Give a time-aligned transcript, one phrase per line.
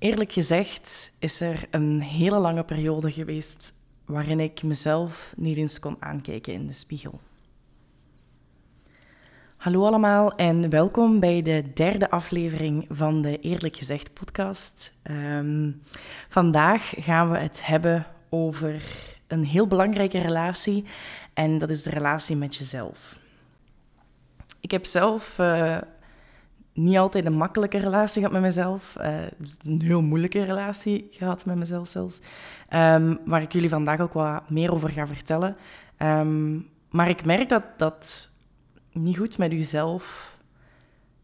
[0.00, 5.96] Eerlijk gezegd is er een hele lange periode geweest waarin ik mezelf niet eens kon
[5.98, 7.20] aankijken in de spiegel.
[9.56, 14.92] Hallo allemaal en welkom bij de derde aflevering van de Eerlijk Gezegd podcast.
[15.02, 15.70] Ehm,
[16.28, 18.82] vandaag gaan we het hebben over
[19.26, 20.84] een heel belangrijke relatie
[21.34, 23.20] en dat is de relatie met jezelf.
[24.60, 25.78] Ik heb zelf uh,
[26.72, 28.96] niet altijd een makkelijke relatie gehad met mezelf.
[29.00, 29.22] Uh,
[29.64, 32.18] een heel moeilijke relatie gehad met mezelf zelfs.
[32.74, 35.56] Um, waar ik jullie vandaag ook wat meer over ga vertellen.
[35.98, 38.30] Um, maar ik merk dat dat
[38.92, 40.36] niet goed met jezelf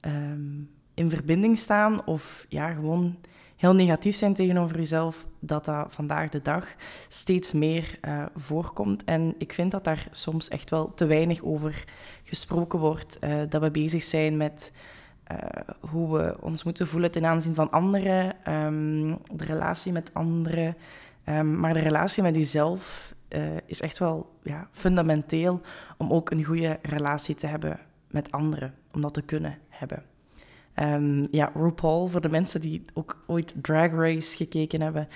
[0.01, 3.17] um, in verbinding staan of ja, gewoon
[3.57, 6.67] heel negatief zijn tegenover jezelf, dat dat vandaag de dag
[7.09, 9.05] steeds meer uh, voorkomt.
[9.05, 11.85] En ik vind dat daar soms echt wel te weinig over
[12.23, 13.19] gesproken wordt.
[13.21, 14.73] Uh, dat we bezig zijn met
[15.33, 15.39] uh,
[15.91, 20.77] hoe we ons moeten voelen ten aanzien van anderen, um, de relatie met anderen.
[21.25, 25.61] Um, maar de relatie met jezelf uh, is echt wel ja, fundamenteel
[25.97, 30.03] om ook een goede relatie te hebben met anderen, om dat te kunnen hebben.
[30.75, 35.09] Um, ja, RuPaul, voor de mensen die ook ooit Drag Race gekeken hebben,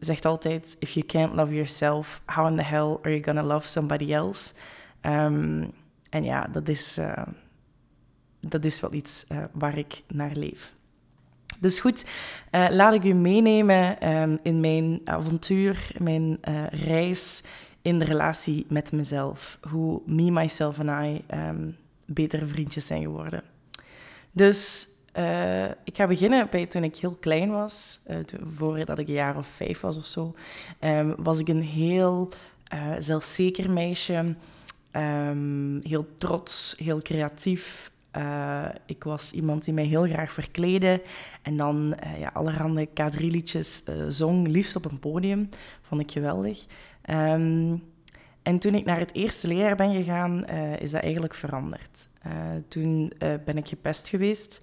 [0.00, 3.68] zegt altijd: If you can't love yourself, how in the hell are you gonna love
[3.68, 4.54] somebody else?
[6.10, 6.98] en ja, dat is.
[6.98, 7.12] Uh,
[8.48, 10.74] dat is wel iets uh, waar ik naar leef.
[11.60, 12.04] Dus goed,
[12.52, 17.42] uh, laat ik u meenemen um, in mijn avontuur, mijn uh, reis
[17.82, 19.58] in de relatie met mezelf.
[19.70, 23.42] Hoe me, myself en I um, betere vriendjes zijn geworden.
[24.32, 24.88] Dus
[25.84, 28.00] ik ga beginnen bij toen ik heel klein was.
[28.24, 30.34] Toen, voordat ik een jaar of vijf was of zo,
[30.80, 32.30] um, was ik een heel
[32.98, 34.34] zelfzeker meisje.
[35.82, 41.02] heel trots, heel creatief, uh, ik was iemand die mij heel graag verkleedde
[41.42, 45.48] en dan uh, ja, allerhande K3-liedjes uh, eh, zong, liefst op een podium.
[45.82, 46.66] Vond ik geweldig.
[47.10, 47.82] Um,
[48.42, 50.46] en toen ik naar het eerste leerjaar ben gegaan,
[50.78, 52.08] is dat eigenlijk veranderd.
[52.68, 54.62] toen ben ik gepest geweest,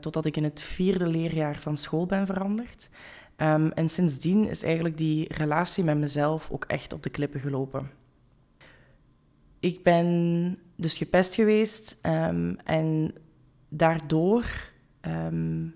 [0.00, 2.88] totdat ik in het vierde leerjaar van school ben veranderd.
[3.36, 7.90] Um, en sindsdien is eigenlijk die relatie met mezelf ook echt op de klippen gelopen.
[9.60, 13.14] Ik ben dus gepest geweest um, en
[13.68, 14.44] daardoor
[15.00, 15.74] um,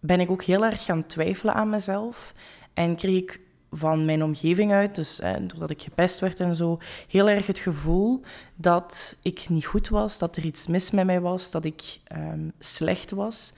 [0.00, 2.34] ben ik ook heel erg gaan twijfelen aan mezelf
[2.74, 3.40] en kreeg ik
[3.70, 6.78] van mijn omgeving uit, dus eh, doordat ik gepest werd en zo,
[7.08, 8.20] heel erg het gevoel
[8.54, 12.52] dat ik niet goed was, dat er iets mis met mij was, dat ik um,
[12.58, 13.52] slecht was.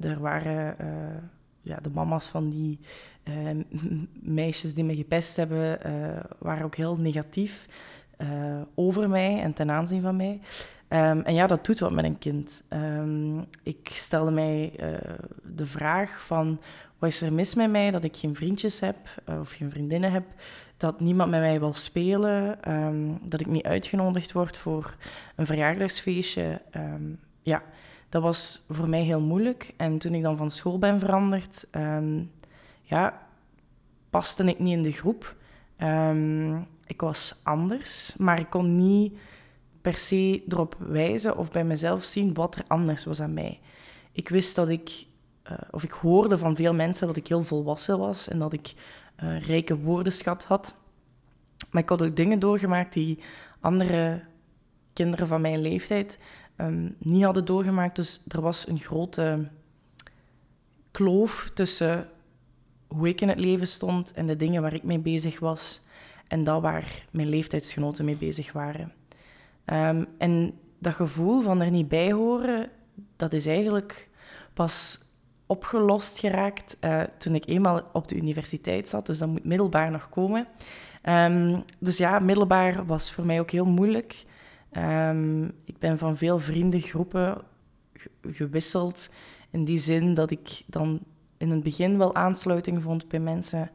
[0.00, 0.86] er waren uh,
[1.62, 2.78] ja, de mama's van die
[4.20, 7.66] meisjes die me gepest hebben, uh, waren ook heel negatief.
[8.18, 10.40] Uh, over mij en ten aanzien van mij.
[10.88, 12.62] Um, en ja, dat doet wat met een kind.
[12.68, 14.88] Um, ik stelde mij uh,
[15.42, 16.60] de vraag van,
[16.98, 18.96] wat is er mis met mij dat ik geen vriendjes heb
[19.28, 20.24] uh, of geen vriendinnen heb,
[20.76, 24.96] dat niemand met mij wil spelen, um, dat ik niet uitgenodigd word voor
[25.36, 26.60] een verjaardagsfeestje.
[27.42, 27.62] ja,
[28.08, 29.74] dat was voor mij heel moeilijk.
[29.76, 31.66] En toen ik dan van school ben veranderd,
[32.82, 33.26] ja,
[34.10, 35.36] paste ik niet in de groep.
[36.92, 39.18] Ik was anders, maar ik kon niet
[39.80, 43.60] per se erop wijzen of bij mezelf zien wat er anders was aan mij.
[44.12, 45.06] Ik wist dat ik,
[45.50, 48.74] uh, of ik hoorde van veel mensen dat ik heel volwassen was en dat ik
[49.22, 50.74] uh, rijke woordenschat had.
[51.70, 53.18] Maar ik had ook dingen doorgemaakt die
[53.60, 54.24] andere
[54.92, 56.18] kinderen van mijn leeftijd
[56.56, 57.96] um, niet hadden doorgemaakt.
[57.96, 59.48] Dus er was een grote
[60.90, 62.08] kloof tussen
[62.86, 65.80] hoe ik in het leven stond en de dingen waar ik mee bezig was
[66.32, 68.92] en dat waar mijn leeftijdsgenoten mee bezig waren.
[69.66, 72.70] Um, en dat gevoel van er niet bij horen,
[73.16, 74.10] dat is eigenlijk
[74.54, 74.98] pas
[75.46, 79.06] opgelost geraakt uh, toen ik eenmaal op de universiteit zat.
[79.06, 80.46] Dus dat moet middelbaar nog komen.
[81.08, 84.24] Um, dus ja, middelbaar was voor mij ook heel moeilijk.
[84.72, 87.42] Um, ik ben van veel vriendengroepen
[88.22, 89.08] gewisseld.
[89.50, 91.00] In die zin dat ik dan
[91.36, 93.70] in het begin wel aansluiting vond bij mensen.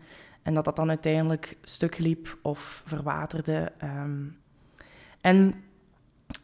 [0.48, 3.72] En dat dat dan uiteindelijk stuk liep of verwaterde.
[3.84, 4.38] Um,
[5.22, 5.54] en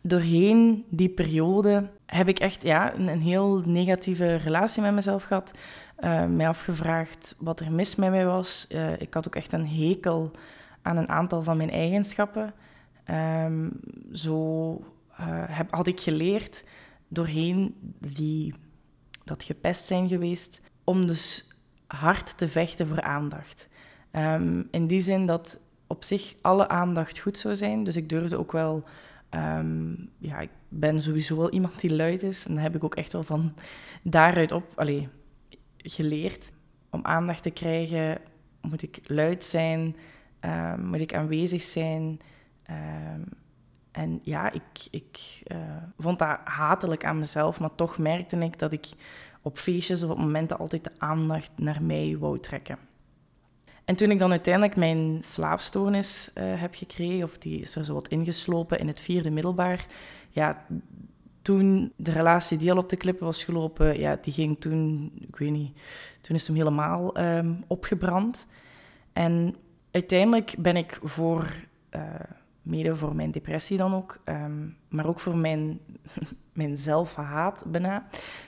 [0.01, 5.51] doorheen die periode heb ik echt ja, een, een heel negatieve relatie met mezelf gehad.
[6.00, 8.67] Uh, mij afgevraagd wat er mis met mij was.
[8.69, 10.31] Uh, ik had ook echt een hekel
[10.81, 12.53] aan een aantal van mijn eigenschappen.
[13.45, 13.79] Um,
[14.13, 14.71] zo
[15.11, 16.63] uh, heb, had ik geleerd
[17.07, 18.53] doorheen die,
[19.23, 21.47] dat gepest zijn geweest, om dus
[21.88, 23.71] hard te vechten voor aandacht.
[24.15, 27.83] Um, in die zin dat op zich alle aandacht goed zou zijn.
[27.83, 28.83] Dus ik durfde ook wel...
[29.30, 32.45] Um, ja, ik ben sowieso wel iemand die luid is.
[32.45, 33.54] En dan heb ik ook echt wel van
[34.01, 34.63] daaruit op...
[34.75, 35.10] Allee,
[35.77, 36.51] geleerd.
[36.89, 38.18] Om aandacht te krijgen
[38.62, 39.95] moet ik luid zijn,
[40.39, 42.19] ehm, moet ik aanwezig zijn.
[42.63, 43.21] Ehm,
[43.92, 45.57] en ja, ik, ik uh,
[45.98, 48.88] vond dat hatelijk aan mezelf, maar toch merkte ik dat ik
[49.42, 52.77] op feestjes of op momenten altijd de aandacht naar mij wou trekken.
[53.85, 57.94] En toen ik dan uiteindelijk mijn slaapstoornis uh, heb gekregen, of die is er zo
[57.94, 59.85] wat ingeslopen in het vierde middelbaar,
[60.30, 60.65] ja,
[61.41, 65.35] toen de relatie die al op de klippen was gelopen, ja, die ging toen, ik
[65.35, 65.77] weet niet,
[66.21, 68.45] toen is hem helemaal um, opgebrand.
[69.13, 69.56] En
[69.91, 71.53] uiteindelijk ben ik voor,
[71.95, 72.01] uh,
[72.62, 75.79] mede voor mijn depressie dan ook, um, maar ook voor mijn,
[76.53, 78.07] mijn zelfhaat bijna,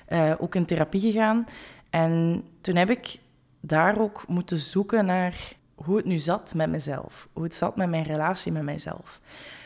[0.10, 1.46] uh, ook in therapie gegaan.
[1.90, 3.20] En toen heb ik
[3.68, 7.28] daar ook moeten zoeken naar hoe het nu zat met mezelf.
[7.34, 9.22] Hoe het zat met mijn relatie met mijzelf.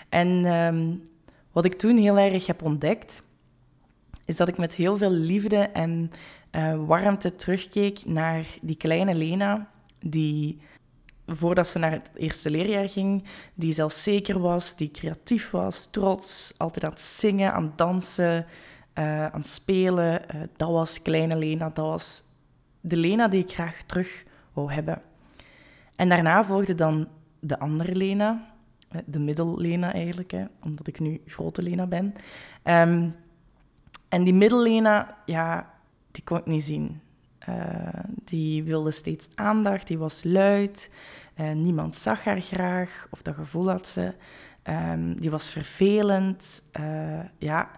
[0.09, 1.09] En um,
[1.51, 3.23] wat ik toen heel erg heb ontdekt,
[4.25, 6.11] is dat ik met heel veel liefde en
[6.51, 9.69] uh, warmte terugkeek naar die kleine Lena,
[9.99, 10.59] die
[11.25, 13.23] voordat ze naar het eerste leerjaar ging,
[13.53, 18.45] die zelfzeker was, die creatief was, trots, altijd aan het zingen, aan het dansen,
[18.95, 20.21] uh, aan het spelen.
[20.35, 22.23] Uh, dat was kleine Lena, dat was
[22.89, 25.01] de Lena die ik graag terug wou hebben.
[25.95, 27.07] En daarna volgde dan
[27.39, 28.53] de andere Lena,
[29.05, 32.13] de middellena eigenlijk, hè, omdat ik nu grote Lena ben.
[32.63, 33.15] Um,
[34.09, 35.73] en die middellena, ja,
[36.11, 37.01] die kon ik niet zien.
[37.49, 37.87] Uh,
[38.23, 40.91] die wilde steeds aandacht, die was luid,
[41.39, 44.15] uh, niemand zag haar graag, of dat gevoel had ze.
[44.63, 46.65] Um, die was vervelend,
[47.37, 47.69] ja,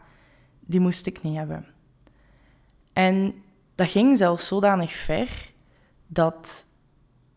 [0.59, 1.65] die moest ik niet hebben.
[2.93, 3.33] En
[3.81, 5.51] dat ging zelfs zodanig ver
[6.07, 6.65] dat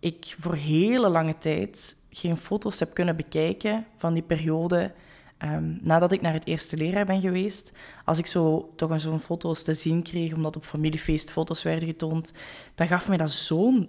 [0.01, 4.93] ik voor hele lange tijd geen foto's heb kunnen bekijken van die periode
[5.39, 7.73] um, nadat ik naar het eerste leraar ben geweest.
[8.05, 12.33] Als ik zo toch zo'n foto's te zien kreeg, omdat op familiefeest foto's werden getoond,
[12.75, 13.89] dan gaf mij dat zo'n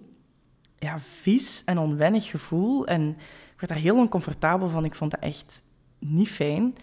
[0.79, 2.87] ja, vies en onwennig gevoel.
[2.87, 3.09] En
[3.53, 4.85] ik werd daar heel oncomfortabel van.
[4.85, 5.61] Ik vond dat echt
[5.99, 6.75] niet fijn.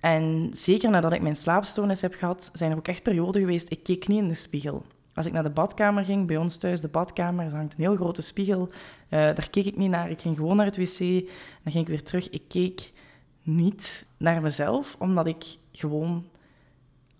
[0.00, 3.82] En zeker nadat ik mijn slaapstoornis heb gehad, zijn er ook echt perioden geweest, ik
[3.82, 4.84] keek niet in de spiegel.
[5.14, 7.96] Als ik naar de badkamer ging, bij ons thuis, de badkamer, er hangt een heel
[7.96, 8.62] grote spiegel.
[8.62, 8.74] Uh,
[9.08, 10.10] daar keek ik niet naar.
[10.10, 10.98] Ik ging gewoon naar het wc.
[11.62, 12.30] Dan ging ik weer terug.
[12.30, 12.92] Ik keek
[13.42, 16.26] niet naar mezelf, omdat ik gewoon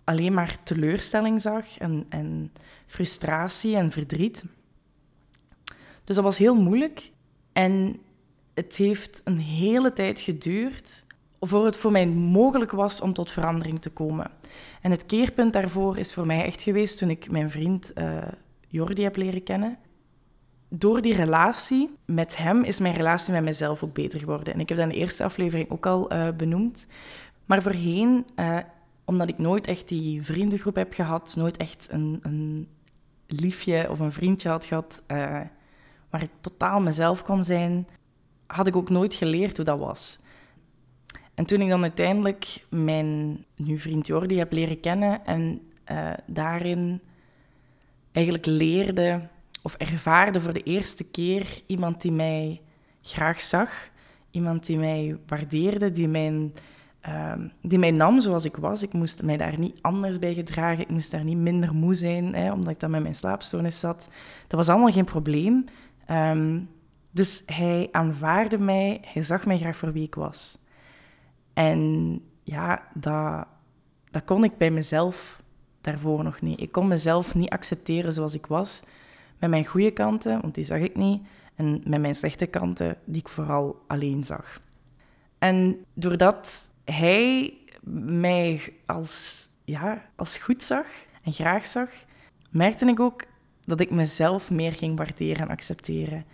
[0.03, 2.51] alleen maar teleurstelling zag en, en
[2.85, 4.43] frustratie en verdriet.
[6.03, 7.11] Dus dat was heel moeilijk.
[7.53, 7.99] En
[8.53, 11.05] het heeft een hele tijd geduurd
[11.47, 14.31] voor het voor mij mogelijk was om tot verandering te komen.
[14.81, 18.17] En het keerpunt daarvoor is voor mij echt geweest toen ik mijn vriend uh,
[18.67, 19.77] Jordi heb leren kennen.
[20.69, 24.53] Door die relatie met hem is mijn relatie met mezelf ook beter geworden.
[24.53, 26.87] En ik heb dat in de eerste aflevering ook al uh, benoemd.
[27.45, 28.57] Maar voorheen, uh,
[29.05, 32.67] omdat ik nooit echt die vriendengroep heb gehad, nooit echt een, een
[33.27, 35.01] liefje of een vriendje had gehad,
[36.09, 37.87] waar ik totaal mezelf kon zijn,
[38.47, 40.19] had ik ook nooit geleerd hoe dat was.
[41.35, 45.61] En toen ik dan uiteindelijk mijn nu vriend Jordi heb leren kennen en
[45.91, 47.01] uh, daarin
[48.11, 49.27] eigenlijk leerde
[49.61, 52.61] of ervaarde voor de eerste keer iemand die mij
[53.01, 53.89] graag zag,
[54.31, 56.53] iemand die mij waardeerde, die, mijn,
[57.07, 58.83] uh, die mij nam zoals ik was.
[58.83, 62.35] Ik moest mij daar niet anders bij gedragen, ik moest daar niet minder moe zijn,
[62.35, 64.07] hè, omdat ik dan met mijn slaapstoornis zat.
[64.47, 65.65] Dat was allemaal geen probleem.
[66.11, 66.69] Um,
[67.11, 70.57] dus hij aanvaarde mij, hij zag mij graag voor wie ik was.
[71.55, 73.47] En ja, dat,
[74.11, 75.41] dat kon ik bij mezelf
[75.81, 76.61] daarvoor nog niet.
[76.61, 78.83] Ik kon mezelf niet accepteren zoals ik was.
[79.39, 81.21] Met mijn goede kanten, want die zag ik niet.
[81.55, 84.61] En met mijn slechte kanten, die ik vooral alleen zag.
[85.37, 90.87] En doordat hij mij als, ja, als goed zag
[91.23, 91.89] en graag zag,
[92.49, 93.23] merkte ik ook
[93.65, 96.25] dat ik mezelf meer ging waarderen en accepteren.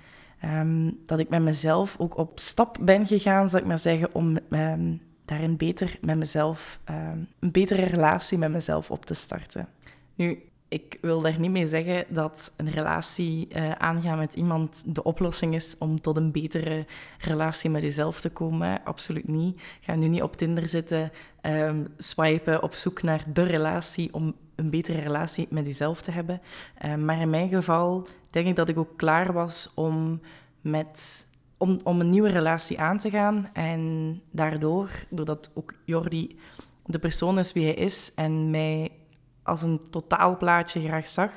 [0.45, 4.37] Um, dat ik met mezelf ook op stap ben gegaan, zal ik maar zeggen, om
[4.49, 5.01] um,
[5.31, 9.67] daarin beter met mezelf, ehm, een betere relatie met mezelf op te starten.
[10.15, 15.03] Nu, ik wil daar niet mee zeggen dat een relatie uh, aangaan met iemand de
[15.03, 16.85] oplossing is om tot een betere
[17.17, 18.83] relatie met jezelf te komen.
[18.83, 19.61] Absoluut niet.
[19.79, 21.11] Ga nu niet op Tinder zitten,
[21.41, 26.41] um, swipen op zoek naar de relatie om een betere relatie met jezelf te hebben.
[26.85, 30.21] Um, maar in mijn geval denk ik dat ik ook klaar was om
[30.61, 31.27] met
[31.61, 33.49] om, om een nieuwe relatie aan te gaan.
[33.53, 36.39] En daardoor, doordat ook Jordi
[36.85, 38.91] de persoon is wie hij is en mij
[39.43, 41.31] als een totaalplaatje graag zag,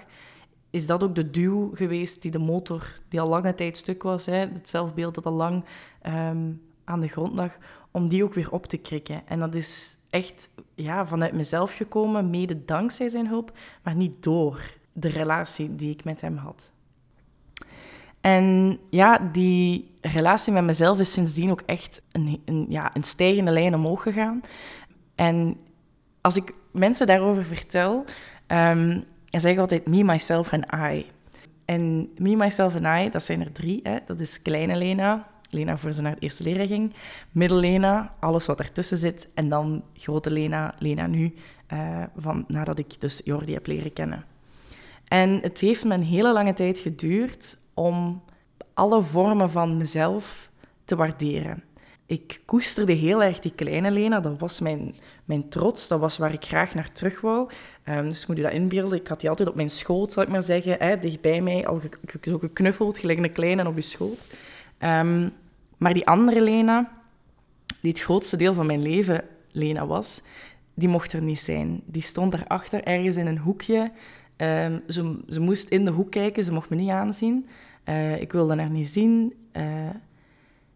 [0.71, 4.27] is dat ook de duw geweest die de motor, die al lange tijd stuk was,
[4.27, 5.65] hè, het zelfbeeld dat al lang
[6.01, 6.53] ehm,
[6.85, 7.57] aan de grond lag,
[7.91, 9.23] om die ook weer op te krikken.
[9.27, 13.53] En dat is echt ja, vanuit mezelf gekomen, mede dankzij zijn hulp,
[13.83, 14.73] maar niet door.
[14.97, 16.73] de relatie die ik met hem had.
[18.25, 23.51] En ja, die relatie met mezelf is sindsdien ook echt een, een, ja, een stijgende
[23.51, 24.41] lijn omhoog gegaan.
[25.15, 25.57] En
[26.21, 28.05] als ik mensen daarover vertel,
[28.47, 31.07] um, dan zeg ik altijd me, myself en I.
[31.65, 33.81] En me, myself en I, dat zijn er drie.
[33.83, 33.99] Hè?
[34.07, 36.95] Dat is kleine Lena, Lena voor ze naar het eerste leren ging.
[37.31, 39.29] Middel Lena, alles wat ertussen zit.
[39.35, 41.35] En dan grote Lena, Lena nu,
[41.73, 44.25] uh, van, nadat ik dus Jordi heb leren kennen.
[45.09, 48.23] En het heeft me een hele lange tijd geduurd om
[48.75, 50.51] alle vormen van mezelf
[50.85, 51.63] te waarderen.
[52.07, 54.21] Ik koesterde heel erg die kleine Lena.
[54.21, 55.89] Dat was mijn, mijn trots.
[55.89, 57.51] Dat was waar ik graag naar terug wou.
[57.85, 58.99] Um, dus moet je dat inbeelden.
[58.99, 60.77] Ik had die altijd op mijn schoot, zal ik maar zeggen.
[60.79, 64.27] Hè, dicht bij mij, al zo geknuffeld, gelijk een kleine op je schoot.
[64.79, 65.33] Um,
[65.77, 66.93] maar die andere Lena,
[67.81, 70.23] die het grootste deel van mijn leven Lena was,
[70.75, 71.83] die mocht er niet zijn.
[71.87, 73.93] Die stond daarachter, ergens in een hoekje.
[74.37, 77.49] Um, ze, ze moest in de hoek kijken, ze mocht me niet aanzien.
[77.85, 79.35] Uh, ik wilde haar niet zien.
[79.53, 79.89] Uh,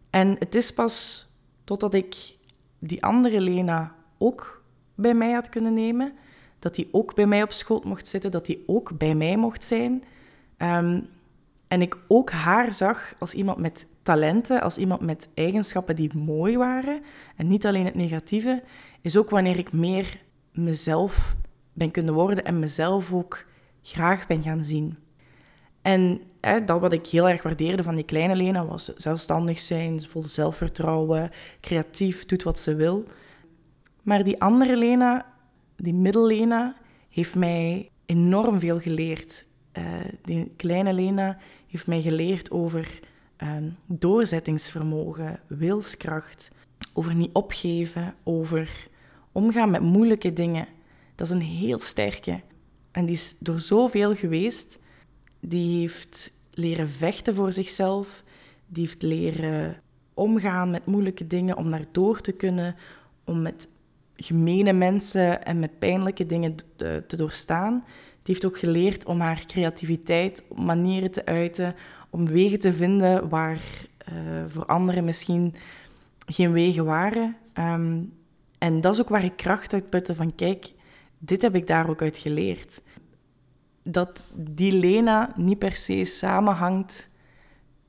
[0.09, 1.27] en het is pas
[1.63, 2.35] totdat ik
[2.79, 4.63] die andere Lena ook
[4.95, 6.13] bij mij had kunnen nemen,
[6.59, 9.63] dat die ook bij mij op schoot mocht zitten, dat die ook bij mij mocht
[9.63, 10.03] zijn.
[10.57, 11.07] Um,
[11.67, 16.57] en ik ook haar zag als iemand met talenten, als iemand met eigenschappen die mooi
[16.57, 17.01] waren.
[17.35, 18.63] En niet alleen het negatieve,
[19.01, 21.35] is ook wanneer ik meer mezelf
[21.73, 23.45] ben kunnen worden en mezelf ook
[23.81, 24.97] graag ben gaan zien.
[25.81, 30.01] En hè, dat wat ik heel erg waardeerde van die kleine Lena was zelfstandig zijn,
[30.01, 31.31] vol zelfvertrouwen,
[31.61, 33.05] creatief, doet wat ze wil.
[34.01, 35.25] Maar die andere Lena,
[35.77, 36.75] die middellena,
[37.09, 39.45] heeft mij enorm veel geleerd.
[39.73, 39.83] Uh,
[40.21, 42.99] die kleine Lena heeft mij geleerd over
[43.43, 46.51] um, doorzettingsvermogen, wilskracht,
[46.93, 48.87] over niet opgeven, over
[49.31, 50.67] omgaan met moeilijke dingen.
[51.15, 52.41] Dat is een heel sterke.
[52.99, 54.79] En die is door zoveel geweest.
[55.39, 58.23] Die heeft leren vechten voor zichzelf.
[58.67, 59.81] Die heeft leren
[60.13, 62.75] omgaan met moeilijke dingen om daar door te kunnen.
[63.23, 63.67] Om met
[64.15, 67.83] gemene mensen en met pijnlijke dingen te doorstaan.
[68.23, 71.75] Die heeft ook geleerd om haar creativiteit op manieren te uiten,
[72.09, 73.61] om wegen te vinden waar
[74.13, 75.55] uh, voor anderen misschien
[76.25, 77.35] geen wegen waren.
[77.53, 78.13] Um,
[78.57, 80.71] en dat is ook waar ik kracht uit putte van kijk,
[81.17, 82.81] dit heb ik daar ook uit geleerd.
[83.83, 87.09] Dat die Lena niet per se samenhangt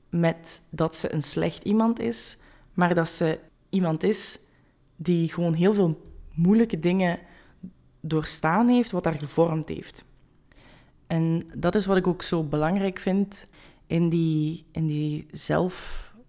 [0.09, 2.37] met dat ze een slecht iemand is,
[2.73, 4.39] maar dat ze iemand is
[4.95, 7.19] die gewoon heel veel moeilijke dingen
[7.99, 10.05] doorstaan heeft, wat haar gevormd heeft.
[11.07, 13.45] En dat is wat ik ook zo belangrijk vind
[13.87, 15.27] in die, in die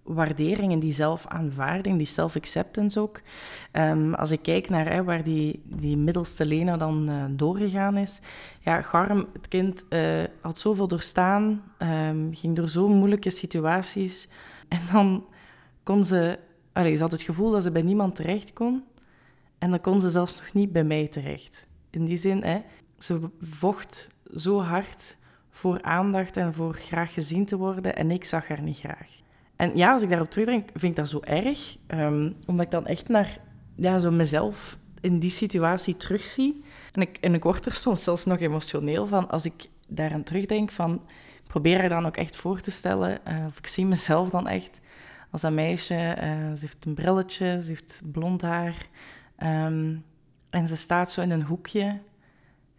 [0.04, 3.20] zelfwaardering, in die zelfaanvaarding, die self-acceptance ook.
[3.72, 8.20] Um, als ik kijk naar hè, waar die, die middelste Lena dan uh, doorgegaan is.
[8.60, 14.28] Ja, Garm, het kind, uh, had zoveel doorstaan, um, ging door zo moeilijke situaties.
[14.68, 15.24] En dan
[15.82, 16.38] kon ze...
[16.72, 18.84] Allez, ze had het gevoel dat ze bij niemand terecht kon.
[19.58, 21.66] En dan kon ze zelfs nog niet bij mij terecht.
[21.90, 22.60] In die zin, hè,
[22.98, 25.16] ze vocht zo hard
[25.50, 29.20] voor aandacht en voor graag gezien te worden en ik zag haar niet graag.
[29.62, 32.86] En ja, als ik daarop terugdenk, vind ik dat zo erg, um, omdat ik dan
[32.86, 33.38] echt naar
[33.76, 36.64] ja, zo mezelf in die situatie terugzie.
[36.92, 40.70] En ik, en ik word er soms zelfs nog emotioneel van als ik daaraan terugdenk
[40.70, 40.94] van...
[41.42, 44.48] Ik probeer haar dan ook echt voor te stellen, uh, of ik zie mezelf dan
[44.48, 44.80] echt
[45.30, 45.94] als dat meisje.
[45.94, 48.86] Uh, ze heeft een brilletje, ze heeft blond haar.
[49.42, 50.04] Um,
[50.50, 52.00] en ze staat zo in een hoekje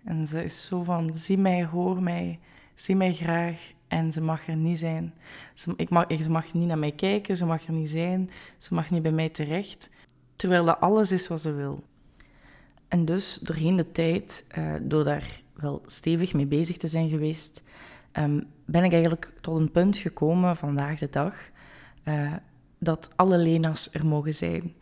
[0.03, 2.39] en ze is zo van, zie mij, hoor mij,
[2.75, 3.71] zie mij graag.
[3.93, 5.13] En ze mag er niet zijn.
[5.53, 8.29] Ze, ik mag, ze mag niet naar mij kijken, ze mag er niet zijn.
[8.57, 9.89] Ze mag niet bij mij terecht.
[10.35, 11.83] Terwijl dat alles is wat ze wil.
[12.87, 17.63] En dus doorheen de tijd, uh, door daar wel stevig mee bezig te zijn geweest,
[18.13, 21.35] um, ben ik eigenlijk tot een punt gekomen vandaag de dag
[22.05, 22.33] uh,
[22.79, 24.73] dat alle Lena's er mogen zijn.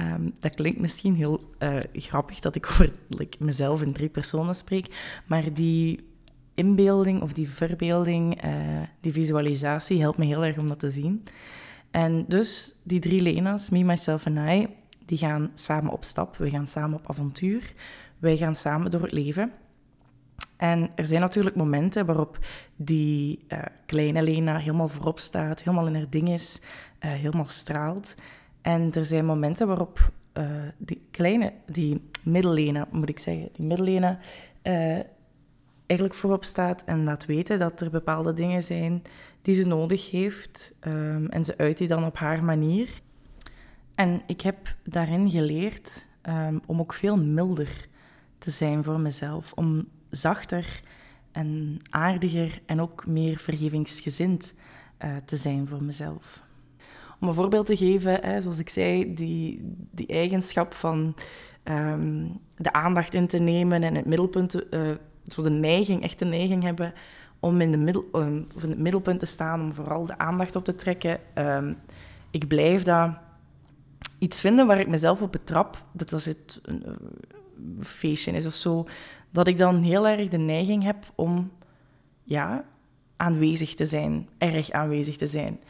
[0.00, 2.92] Um, dat klinkt misschien heel uh, grappig dat ik over
[3.38, 6.09] mezelf in drie personen spreek, maar die
[6.60, 8.50] inbeelding of die verbeelding, uh,
[9.00, 11.22] die visualisatie helpt me heel erg om dat te zien.
[11.90, 14.68] En dus die drie Lena's, me, myself en I,
[15.06, 16.36] die gaan samen op stap.
[16.36, 17.74] We gaan samen op avontuur.
[18.18, 19.52] Wij gaan samen door het leven.
[20.56, 22.38] En er zijn natuurlijk momenten waarop
[22.76, 28.14] die uh, kleine Lena helemaal voorop staat, helemaal in haar ding is, uh, helemaal straalt.
[28.62, 30.12] En er zijn momenten waarop
[30.78, 34.18] die kleine, die middellena, moet ik zeggen, die middellena
[35.90, 39.02] eigenlijk voorop staat en laat weten dat er bepaalde dingen zijn
[39.42, 40.74] die ze nodig heeft.
[40.86, 42.88] Um, en ze uit die dan op haar manier.
[43.94, 47.88] En ik heb daarin geleerd um, om ook veel milder
[48.38, 49.52] te zijn voor mezelf.
[49.52, 50.82] Om zachter
[51.32, 54.54] en aardiger en ook meer vergevingsgezind
[55.04, 56.42] uh, te zijn voor mezelf.
[57.20, 61.14] Om een voorbeeld te geven, hè, zoals ik zei, die, die eigenschap van
[61.64, 64.90] um, de aandacht in te nemen en het middelpunt, uh,
[65.26, 66.92] zo de neiging, echt de neiging hebben
[67.40, 70.74] om in, de middel, in het middelpunt te staan, om vooral de aandacht op te
[70.74, 71.20] trekken.
[71.34, 71.76] Um,
[72.30, 73.14] ik blijf dat
[74.18, 78.54] iets vinden waar ik mezelf op betrap, dat als het een, een feestje is of
[78.54, 78.86] zo,
[79.30, 81.50] dat ik dan heel erg de neiging heb om
[82.22, 82.64] ja,
[83.16, 85.60] aanwezig te zijn, erg aanwezig te zijn.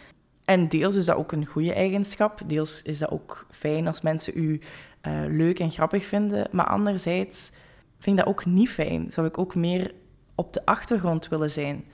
[0.45, 4.33] En deels is dat ook een goede eigenschap, deels is dat ook fijn als mensen
[4.37, 4.61] u
[5.07, 7.52] uh, leuk en grappig vinden, maar anderzijds
[8.00, 9.11] vind dat ook niet fijn.
[9.11, 9.95] Zou ik ook meer
[10.35, 11.85] op de achtergrond willen zijn.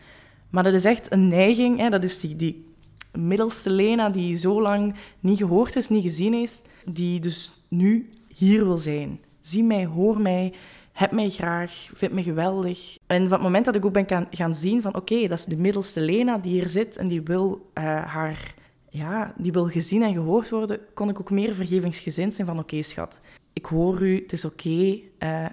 [0.51, 1.89] Maar dat is echt een neiging, hè?
[1.89, 2.65] dat is die, die
[3.13, 8.65] middelste Lena die zo lang niet gehoord is, niet gezien is, die dus nu hier
[8.65, 9.21] wil zijn.
[9.41, 10.53] Zie mij, hoor mij,
[10.93, 12.99] heb mij graag, vind me geweldig.
[13.07, 15.57] En van het moment dat ik ook ben gaan zien van oké, dat is de
[15.57, 18.55] middelste Lena die hier zit en die wil uh, haar,
[18.91, 22.83] ja, die wil gezien en gehoord worden, kon ik ook meer vergevingsgezind zijn van oké
[22.83, 23.21] schat,
[23.57, 24.69] ik hoor u, het is oké.
[24.69, 25.01] Uh,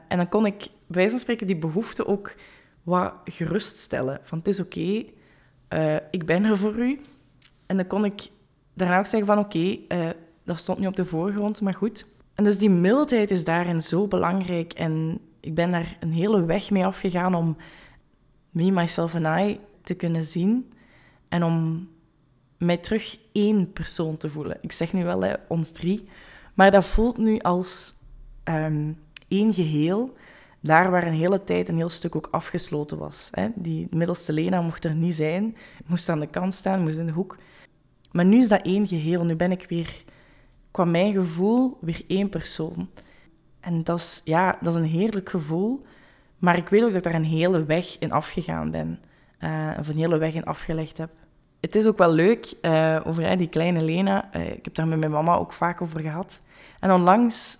[0.07, 2.35] en dan kon ik bij wijze van spreken die behoefte ook
[2.83, 4.19] wat geruststellen.
[4.23, 5.05] Van het is oké,
[5.69, 6.99] uh, ik ben er voor u.
[7.65, 8.29] En dan kon ik
[8.73, 10.09] daarna ook zeggen van oké, uh,
[10.43, 12.07] dat stond nu op de voorgrond, maar goed.
[12.35, 14.73] En dus die mildheid is daarin zo belangrijk.
[14.73, 17.57] En ik ben daar een hele weg mee afgegaan om
[18.49, 20.73] me, myself en I te kunnen zien.
[21.29, 21.89] En om
[22.57, 24.57] mij terug één persoon te voelen.
[24.61, 26.07] Ik zeg nu wel hè, ons drie.
[26.53, 27.93] Maar dat voelt nu als
[28.43, 30.13] um, één geheel.
[30.59, 33.27] Daar waar een hele tijd een heel stuk ook afgesloten was.
[33.31, 33.47] Hè.
[33.55, 35.55] Die middelste Lena mocht er niet zijn.
[35.85, 37.37] Moest aan de kant staan, moest in de hoek.
[38.11, 39.25] Maar nu is dat één geheel.
[39.25, 40.03] Nu ben ik weer,
[40.71, 42.89] qua mijn gevoel, weer één persoon.
[43.59, 45.85] En dat is, ja, dat is een heerlijk gevoel.
[46.37, 48.99] Maar ik weet ook dat ik daar een hele weg in afgegaan ben.
[49.39, 51.09] Uh, of een hele weg in afgelegd heb.
[51.63, 54.29] Het is ook wel leuk uh, over die kleine Lena.
[54.35, 56.41] Uh, ik heb daar met mijn mama ook vaak over gehad.
[56.79, 57.59] En onlangs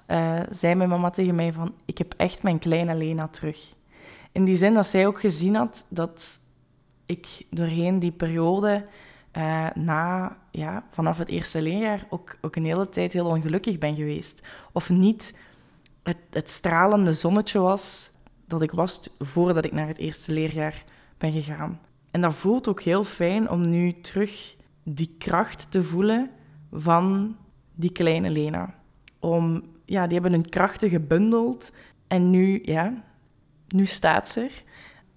[0.49, 1.73] zei mijn mama tegen mij van...
[1.85, 3.73] Ik heb echt mijn kleine Lena terug.
[4.31, 6.39] In die zin dat zij ook gezien had dat
[7.05, 8.85] ik doorheen die periode...
[9.73, 14.41] na, ja, vanaf het eerste leerjaar ook, ook een hele tijd heel ongelukkig ben geweest.
[14.71, 15.33] Of niet
[16.03, 18.11] het, het stralende zonnetje was
[18.47, 20.83] dat ik was voordat ik naar het eerste leerjaar
[21.17, 21.79] ben gegaan.
[22.13, 26.29] En dat voelt ook heel fijn om nu terug die kracht te voelen
[26.71, 27.35] van
[27.75, 28.75] die kleine Lena.
[29.19, 31.71] Om, ja, die hebben hun krachten gebundeld
[32.07, 33.03] en nu, ja,
[33.67, 34.63] nu staat ze er.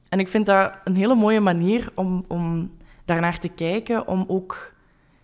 [0.09, 2.71] En ik vind dat een hele mooie manier om, om
[3.05, 4.75] daarnaar te kijken, om ook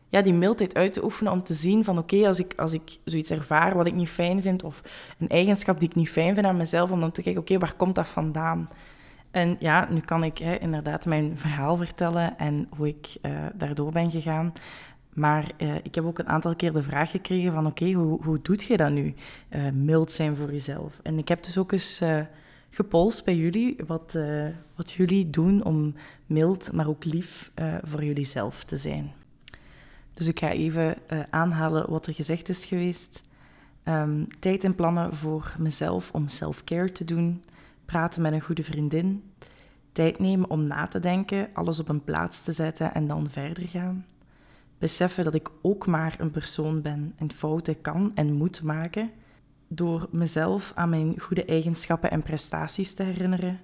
[0.08, 2.98] ja, die mildheid uit te oefenen om te zien van oké, als, ik, als ik
[3.04, 4.82] zoiets ervaar wat ik niet fijn vind of
[5.18, 7.74] een eigenschap die ik niet fijn vind aan mezelf, om dan te kijken, oké, waar
[7.74, 8.68] komt dat vandaan?
[9.32, 13.92] En ja, nu kan ik hè, inderdaad mijn verhaal vertellen en hoe ik uh, daardoor
[13.92, 14.52] ben gegaan.
[15.12, 18.38] Maar uh, ik heb ook een aantal keer de vraag gekregen van oké, hoe, hoe
[18.42, 19.14] doet je dat nu?
[19.50, 21.00] Uh, mild zijn voor jezelf.
[21.02, 22.02] En ik heb dus ook eens
[22.70, 24.18] gepolst bij jullie wat,
[24.74, 25.94] wat jullie doen om
[26.26, 29.12] mild, maar ook lief voor jullie zelf te zijn.
[30.14, 30.96] Dus ik ga even
[31.30, 33.22] aanhalen wat er gezegd is geweest.
[33.84, 37.42] Um, tijd en plannen voor mezelf om self-care te doen.
[37.84, 39.32] Praten met een goede vriendin.
[39.92, 43.68] Tijd nemen om na te denken, alles op een plaats te zetten en dan verder
[43.68, 44.06] gaan.
[44.78, 49.10] Beseffen dat ik ook maar een persoon ben en fouten kan en moet maken.
[49.68, 53.60] Door mezelf aan mijn goede eigenschappen en prestaties te herinneren.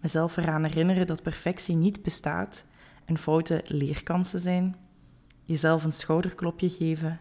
[0.00, 2.64] Mezelf eraan herinneren dat perfectie niet bestaat
[3.04, 4.76] en fouten leerkansen zijn
[5.46, 7.20] jezelf een schouderklopje geven,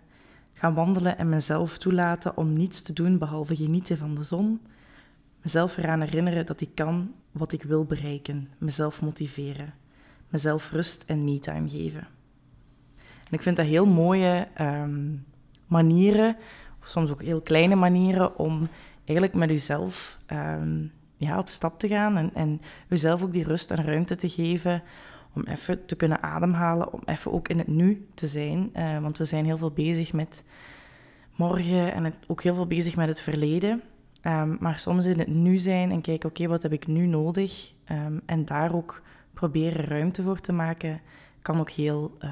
[0.54, 4.62] gaan wandelen en mezelf toelaten om niets te doen behalve genieten van de zon,
[5.46, 9.74] mezelf eraan herinneren dat ik kan wat ik wil bereiken, mezelf motiveren,
[10.30, 12.08] mezelf rust en me-time geven.
[12.98, 15.26] En ik vind dat heel mooie um,
[15.68, 16.38] manieren,
[16.82, 21.88] of soms ook heel kleine manieren, om eigenlijk met jezelf um, ja, op stap te
[21.88, 24.84] gaan en, en jezelf ook die rust en ruimte te geven
[25.34, 28.70] om even te kunnen ademhalen, om even ook in het nu te zijn.
[28.76, 30.44] Uh, want we zijn heel veel bezig met
[31.36, 33.82] morgen en ook heel veel bezig met het verleden.
[34.28, 37.74] Um, maar soms in het nu zijn en kijken, oké, wat heb ik nu nodig?
[37.92, 39.02] Um, en daar ook
[39.34, 41.02] proberen ruimte voor te maken,
[41.42, 42.32] kan ook heel uh,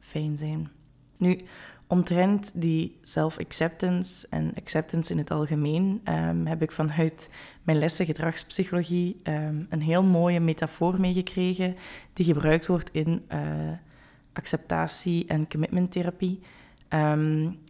[0.00, 0.70] fijn zijn.
[1.16, 1.40] Nu,
[1.86, 7.28] omtrent die self-acceptance en acceptance in het algemeen um, heb ik vanuit
[7.62, 9.20] mijn lessen gedragspsychologie
[9.68, 11.76] een heel mooie metafoor meegekregen
[12.12, 13.38] die gebruikt wordt in uh,
[14.32, 16.40] acceptatie- en commitmenttherapie.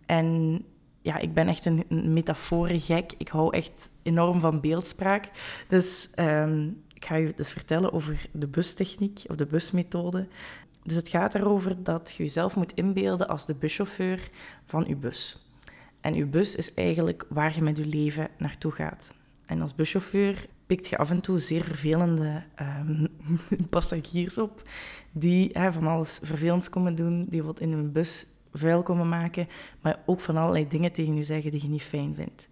[0.06, 0.64] En
[1.02, 3.12] ja, ik ben echt een, een gek.
[3.18, 5.30] Ik hou echt enorm van beeldspraak.
[5.68, 6.10] Dus
[6.94, 10.28] Ik ga je dus vertellen over de bustechniek of de busmethode.
[10.82, 14.30] Dus het gaat erover dat je jezelf moet inbeelden als de buschauffeur
[14.64, 15.46] van je bus.
[16.00, 19.14] En uw bus is eigenlijk waar je met je leven naartoe gaat.
[19.46, 23.08] En als buschauffeur pikt je af en toe zeer vervelende um,
[23.70, 24.62] passagiers op,
[25.12, 29.48] die hè, van alles vervelends komen doen, die wat in hun bus vuil komen maken,
[29.80, 32.48] maar ook van allerlei dingen tegen u zeggen die je niet fijn vindt.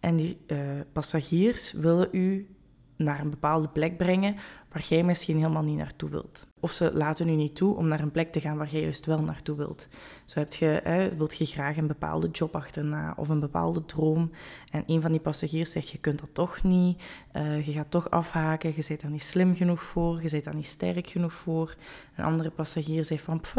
[0.00, 0.58] En die uh,
[0.92, 2.46] passagiers willen u
[2.96, 4.36] naar een bepaalde plek brengen
[4.72, 6.46] waar jij misschien helemaal niet naartoe wilt.
[6.60, 9.06] Of ze laten u niet toe om naar een plek te gaan waar jij juist
[9.06, 9.88] wel naartoe wilt.
[10.24, 14.30] Zo heb je, wilt je graag een bepaalde job achterna of een bepaalde droom.
[14.70, 17.02] En een van die passagiers zegt, je kunt dat toch niet,
[17.36, 20.54] uh, je gaat toch afhaken, je bent daar niet slim genoeg voor, je bent daar
[20.54, 21.76] niet sterk genoeg voor.
[22.16, 23.56] Een andere passagier zegt van, pff,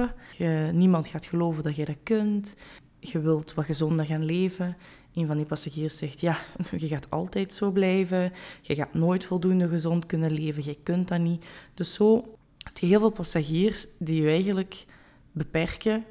[0.71, 2.55] niemand gaat geloven dat je dat kunt.
[2.99, 4.77] Je wilt wat gezonder gaan leven.
[5.17, 6.37] Een van die passagiers zegt, ja,
[6.77, 11.19] je gaat altijd zo blijven, je gaat nooit voldoende gezond kunnen leven, je kunt dat
[11.19, 11.45] niet.
[11.73, 14.85] Dus zo heb je heel veel passagiers die je eigenlijk
[15.31, 16.05] beperken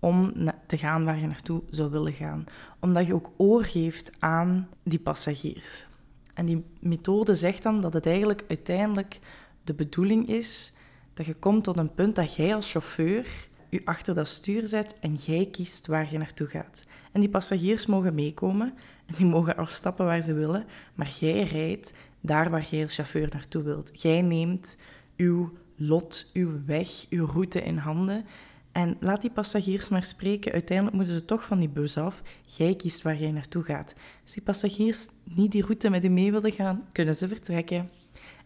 [0.00, 0.32] om
[0.66, 2.44] te gaan waar je naartoe zou willen gaan.
[2.80, 5.86] Omdat je ook oor geeft aan die passagiers.
[6.34, 9.18] En die methode zegt dan dat het eigenlijk uiteindelijk
[9.64, 10.72] de bedoeling is
[11.14, 13.26] dat je komt tot een punt dat jij als chauffeur
[13.72, 16.84] je achter dat stuur zet en jij kiest waar je naartoe gaat.
[17.12, 18.74] En die passagiers mogen meekomen
[19.06, 23.28] en die mogen afstappen waar ze willen, maar jij rijdt daar waar jij als chauffeur
[23.32, 24.02] naartoe wilt.
[24.02, 24.78] Jij neemt
[25.16, 28.24] uw lot, uw weg, uw route in handen
[28.72, 30.52] en laat die passagiers maar spreken.
[30.52, 32.22] Uiteindelijk moeten ze toch van die bus af.
[32.46, 33.94] Jij kiest waar jij naartoe gaat.
[34.22, 37.90] Als die passagiers niet die route met u mee willen gaan, kunnen ze vertrekken.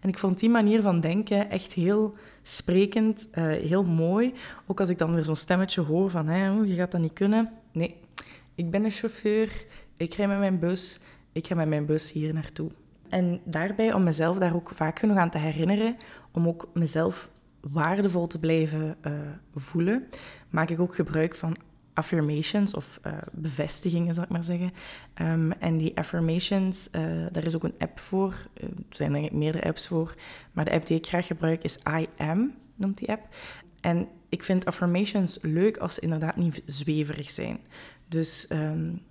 [0.00, 4.34] En ik vond die manier van denken echt heel sprekend, uh, heel mooi.
[4.66, 7.52] Ook als ik dan weer zo'n stemmetje hoor van, hé, je gaat dat niet kunnen.
[7.72, 7.96] Nee,
[8.54, 9.64] ik ben een chauffeur,
[9.96, 11.00] ik rij met mijn bus,
[11.32, 12.70] ik ga met mijn bus hier naartoe.
[13.08, 15.96] En daarbij, om mezelf daar ook vaak genoeg aan te herinneren,
[16.32, 17.28] om ook mezelf
[17.60, 19.12] waardevol te blijven uh,
[19.54, 20.06] voelen,
[20.50, 21.56] maak ik ook gebruik van
[21.96, 24.72] affirmations of uh, bevestigingen, zal ik maar zeggen.
[25.22, 28.34] Um, en die affirmations, uh, daar is ook een app voor.
[28.54, 30.14] er zijn ik meerdere apps voor.
[30.52, 33.34] Maar de app die ik graag gebruik is I Am, noemt die app.
[33.80, 37.60] En ik vind affirmations leuk als ze inderdaad niet zweverig zijn.
[38.08, 39.02] Dus um,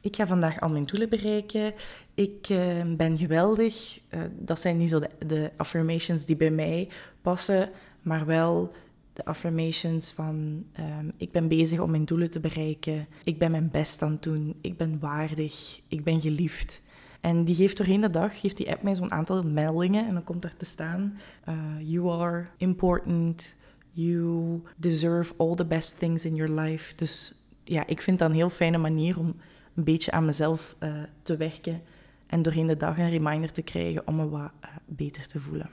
[0.00, 1.74] ik ga vandaag al mijn doelen bereiken.
[2.14, 4.00] Ik uh, ben geweldig.
[4.38, 6.88] dat zijn niet zo de, de affirmations die bij mij
[7.22, 7.70] passen,
[8.02, 8.72] maar wel
[9.12, 13.70] de affirmations van um, ik ben bezig om mijn doelen te bereiken, ik ben mijn
[13.70, 16.82] best aan het doen, ik ben waardig, ik ben geliefd.
[17.20, 20.24] En die geeft doorheen de dag, geeft die app mij zo'n aantal meldingen en dan
[20.24, 23.56] komt er te staan, uh, you are important,
[23.90, 26.94] you deserve all the best things in your life.
[26.94, 29.34] Dus ja, ik vind dat een heel fijne manier om
[29.74, 31.82] een beetje aan mezelf uh, te werken
[32.26, 35.70] en doorheen de dag een reminder te krijgen om me wat uh, beter te voelen.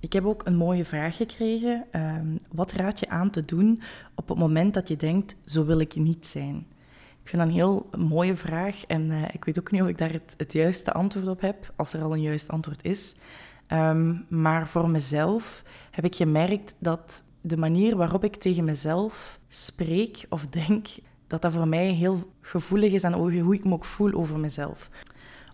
[0.00, 1.86] Ik heb ook een mooie vraag gekregen.
[1.92, 3.80] Um, wat raad je aan te doen
[4.14, 6.66] op het moment dat je denkt, zo wil ik niet zijn?
[7.22, 9.98] Ik vind dat een heel mooie vraag en uh, ik weet ook niet of ik
[9.98, 13.14] daar het, juiste antwoord op heb, als er al een juist antwoord is.
[13.72, 20.26] Um, maar voor mezelf heb ik gemerkt dat de manier waarop ik tegen mezelf spreek
[20.28, 20.86] of denk,
[21.26, 24.90] dat dat voor mij heel gevoelig is aan hoe ik me ook voel over mezelf.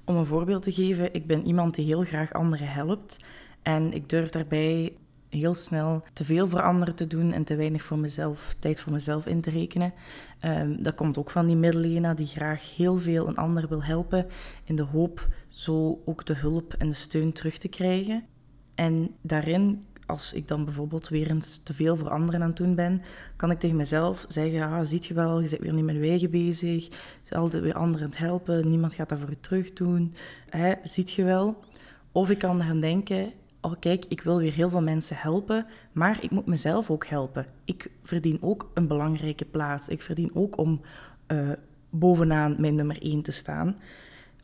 [0.05, 3.17] Om een voorbeeld te geven, ik ben iemand die heel graag anderen helpt.
[3.65, 4.93] En ik durf daarbij
[5.29, 8.93] heel snel te veel voor anderen te doen en te weinig voor mezelf, tijd voor
[8.93, 9.93] mezelf in te rekenen.
[10.45, 14.27] Um, dat komt ook van die middelena die graag heel veel een ander wil helpen
[14.65, 18.25] in de hoop zo ook de hulp en de steun terug te krijgen.
[18.75, 22.75] En daarin, als ik dan bijvoorbeeld weer eens te veel voor anderen aan het doen
[22.75, 23.03] ben,
[23.37, 26.01] kan ik tegen mezelf zeggen, ah, ziet je wel, je bent weer niet met je
[26.01, 26.91] eigen bezig, je
[27.23, 30.15] bent altijd weer anderen aan het helpen, niemand gaat dat voor je terug doen,
[30.49, 31.65] hè, ziet je wel.
[32.13, 33.33] Of ik kan gaan denken,
[33.65, 37.47] oh kijk, ik wil weer heel veel mensen helpen, maar ik moet mezelf ook helpen.
[37.65, 39.89] Ik verdien ook een belangrijke plaats.
[39.89, 40.81] Ik verdien ook om
[41.29, 41.51] uh,
[41.91, 43.77] bovenaan mijn nummer 1 te staan.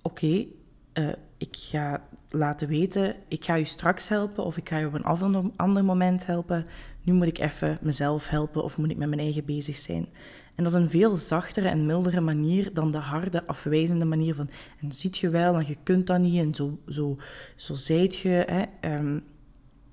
[0.03, 0.47] Oké,
[0.95, 4.95] uh, ik ga laten weten, ik ga u straks helpen of ik ga u op
[4.95, 6.67] een ander moment helpen.
[7.03, 10.09] Nu moet ik even mezelf helpen of moet ik met mijn eigen bezig zijn.
[10.55, 14.51] En dat is een veel zachtere en mildere manier dan de harde, afwijzende manier van
[14.81, 17.19] en ziet je wel en je kunt dat niet en zo, zo,
[17.57, 18.45] zo zijt je.
[18.47, 18.95] Hè.
[18.95, 19.23] Um,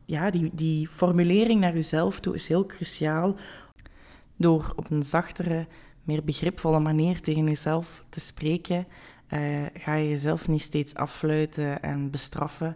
[0.06, 3.36] ja, die, die formulering naar jezelf toe is heel cruciaal.
[4.36, 5.68] Door op een zachtere,
[6.04, 8.88] meer begripvolle manier tegen jezelf te spreken,
[9.34, 12.76] uh, ga je jezelf niet steeds affluiten en bestraffen.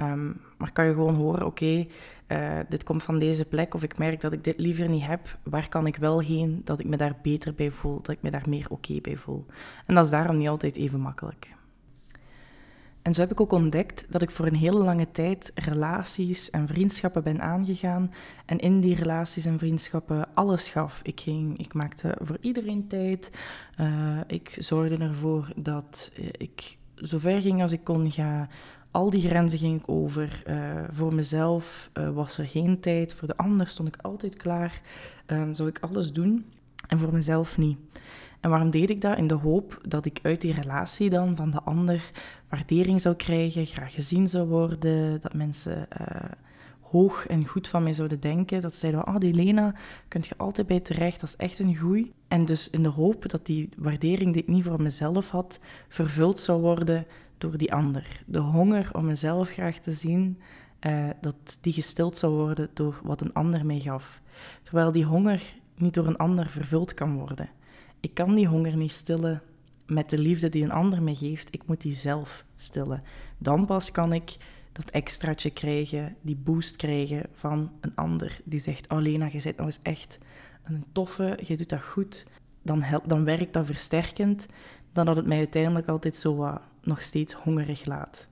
[0.00, 1.86] Um, maar kan je gewoon horen, oké,
[2.28, 5.38] uh, dit komt van deze plek of ik merk dat ik dit liever niet heb.
[5.42, 8.30] Waar kan ik wel heen dat ik me daar beter bij voel, dat ik me
[8.30, 9.46] daar meer oké bij voel.
[9.86, 11.54] En dat is daarom niet altijd even makkelijk.
[13.02, 16.68] En zo heb ik ook ontdekt dat ik voor een hele lange tijd relaties en
[16.68, 18.12] vriendschappen ben aangegaan.
[18.46, 21.00] En in die relaties en vriendschappen alles gaf.
[21.02, 23.30] Ik, ging, ik maakte voor iedereen tijd.
[23.80, 28.48] Uh, ik zorgde ervoor dat ik zo ver ging als ik kon gaan.
[28.90, 30.42] Al die grenzen ging ik over.
[30.46, 30.56] Uh,
[30.92, 33.14] voor mezelf uh, was er geen tijd.
[33.14, 34.80] Voor de ander stond ik altijd klaar.
[35.26, 36.44] Um, zou ik alles doen.
[36.86, 37.78] En voor mezelf niet.
[38.40, 39.18] En waarom deed ik dat?
[39.18, 42.10] In de hoop dat ik uit die relatie dan van de ander
[42.48, 46.06] waardering zou krijgen, graag gezien zou worden, dat mensen uh,
[46.80, 48.60] hoog en goed van mij zouden denken.
[48.60, 49.74] Dat zeiden, oh die Lena,
[50.08, 52.12] kunt je altijd bij terecht, dat is echt een goeie.
[52.28, 56.38] En dus in de hoop dat die waardering die ik niet voor mezelf had, vervuld
[56.38, 57.06] zou worden
[57.40, 58.22] door die ander.
[58.26, 60.38] De honger om mezelf graag te zien,
[60.80, 64.20] uh, dat die gestild zou worden door wat een ander mij gaf.
[64.62, 65.42] Terwijl die honger
[65.74, 67.48] niet door een ander vervuld kan worden.
[68.00, 69.42] Ik kan die honger niet stillen
[69.86, 71.54] met de liefde die een ander me geeft.
[71.54, 73.02] Ik moet die zelf stillen.
[73.38, 74.36] Dan pas kan ik
[74.72, 79.56] dat extraatje krijgen, die boost krijgen van een ander die zegt: Oh je bent nou
[79.56, 80.18] eens echt
[80.62, 82.26] een toffe, je doet dat goed.
[82.62, 84.46] Dan, helpt, dan werkt dat versterkend
[84.92, 88.28] dan dat het mij uiteindelijk altijd zo wat nog steeds hongerig laat.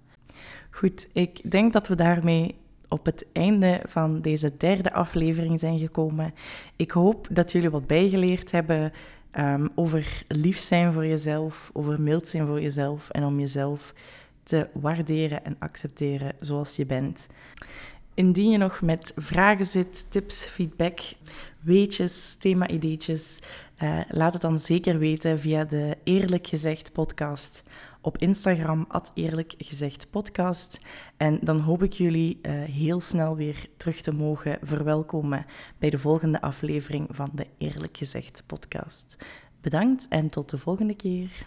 [0.70, 2.56] Goed, ik denk dat we daarmee
[2.88, 6.34] op het einde van deze derde aflevering zijn gekomen.
[6.76, 8.92] Ik hoop dat jullie wat bijgeleerd hebben
[9.38, 13.94] um, over lief zijn voor jezelf, over mild zijn voor jezelf en om jezelf
[14.42, 17.26] te waarderen en accepteren zoals je bent.
[18.14, 21.00] Indien je nog met vragen zit, tips, feedback,
[21.60, 23.38] weetjes, thema-ideetjes,
[23.82, 27.62] uh, laat het dan zeker weten via de Eerlijk Gezegd podcast
[28.00, 30.80] op Instagram, Eerlijk Gezegd podcast.
[31.16, 35.46] En dan hoop ik jullie uh, heel snel weer terug te mogen verwelkomen
[35.78, 39.16] bij de volgende aflevering van de Eerlijk Gezegd podcast.
[39.60, 41.46] Bedankt en tot de volgende keer.